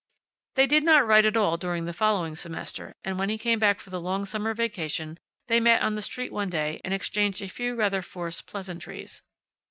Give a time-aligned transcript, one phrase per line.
[0.55, 3.79] They did not write at all during the following semester, and when he came back
[3.79, 7.47] for the long summer vacation they met on the street one day and exchanged a
[7.47, 9.21] few rather forced pleasantries.